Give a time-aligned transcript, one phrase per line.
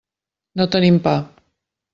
[0.61, 1.15] No tenim pa.